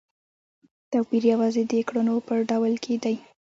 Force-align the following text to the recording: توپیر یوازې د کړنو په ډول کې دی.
توپیر 0.91 1.23
یوازې 1.33 1.63
د 1.71 1.73
کړنو 1.87 2.15
په 2.27 2.33
ډول 2.49 2.73
کې 2.83 2.95
دی. 3.03 3.15